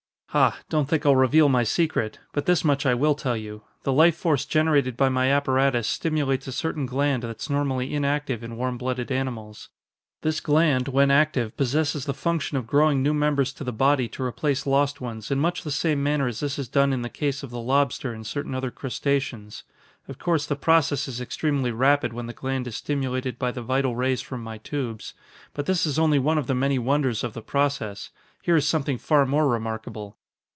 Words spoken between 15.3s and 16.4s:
in much the same manner as